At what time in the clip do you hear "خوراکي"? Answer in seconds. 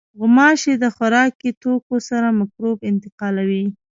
0.95-1.49